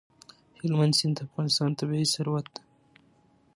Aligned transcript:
هلمند 0.59 0.93
سیند 0.99 1.15
د 1.17 1.19
افغانستان 1.27 1.69
طبعي 1.79 2.05
ثروت 2.13 2.45
دی. 2.53 2.61